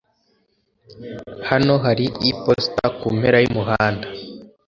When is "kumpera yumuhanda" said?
2.99-4.07